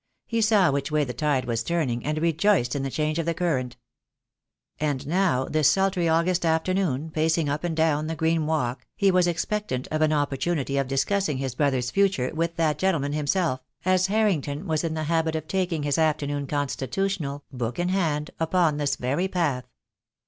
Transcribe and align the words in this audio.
He 0.25 0.41
saw 0.41 0.71
which 0.71 0.91
way 0.91 1.03
the 1.03 1.13
tide 1.13 1.45
was 1.45 1.61
turning, 1.61 2.03
and 2.03 2.17
rejoiced 2.19 2.75
in 2.75 2.81
the 2.81 2.89
change 2.89 3.19
of 3.19 3.27
the 3.27 3.35
current. 3.35 3.77
And 4.79 5.05
now 5.05 5.45
this 5.45 5.69
sultry 5.69 6.09
August 6.09 6.43
afternoon, 6.43 7.11
pacing 7.11 7.47
up 7.47 7.63
and 7.63 7.77
down 7.77 8.07
the 8.07 8.15
green 8.15 8.47
walk, 8.47 8.87
he 8.95 9.11
was 9.11 9.27
expectant 9.27 9.87
of 9.91 10.01
an 10.01 10.11
opportunity 10.11 10.77
of 10.79 10.87
discussing 10.87 11.37
his 11.37 11.53
brother's 11.53 11.91
future 11.91 12.31
with 12.33 12.55
that 12.55 12.79
gentleman 12.79 13.13
himself, 13.13 13.61
as 13.85 14.07
Harrington 14.07 14.65
was 14.65 14.83
in 14.83 14.95
the 14.95 15.03
habit 15.03 15.35
of 15.35 15.47
taking 15.47 15.83
his 15.83 15.99
after 15.99 16.25
noon 16.25 16.47
constitutional, 16.47 17.43
book 17.53 17.77
in 17.77 17.89
hand, 17.89 18.31
upon 18.39 18.77
this 18.77 18.95
very 18.95 19.27
path. 19.27 19.65